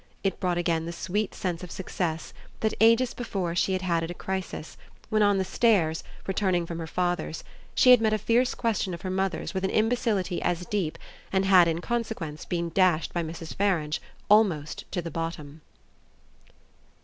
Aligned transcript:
It 0.23 0.39
brought 0.39 0.57
again 0.57 0.87
the 0.87 0.91
sweet 0.91 1.35
sense 1.35 1.61
of 1.61 1.69
success 1.69 2.33
that, 2.61 2.73
ages 2.81 3.13
before, 3.13 3.53
she 3.53 3.73
had 3.73 3.83
had 3.83 4.03
at 4.03 4.09
a 4.09 4.15
crisis 4.15 4.75
when, 5.11 5.21
on 5.21 5.37
the 5.37 5.43
stairs, 5.45 6.03
returning 6.25 6.65
from 6.65 6.79
her 6.79 6.87
father's, 6.87 7.43
she 7.75 7.91
had 7.91 8.01
met 8.01 8.11
a 8.11 8.17
fierce 8.17 8.55
question 8.55 8.95
of 8.95 9.03
her 9.03 9.11
mother's 9.11 9.53
with 9.53 9.63
an 9.63 9.69
imbecility 9.69 10.41
as 10.41 10.65
deep 10.65 10.97
and 11.31 11.45
had 11.45 11.67
in 11.67 11.81
consequence 11.81 12.45
been 12.45 12.69
dashed 12.71 13.13
by 13.13 13.21
Mrs. 13.21 13.53
Farange 13.55 13.99
almost 14.27 14.91
to 14.91 15.03
the 15.03 15.11
bottom. 15.11 15.61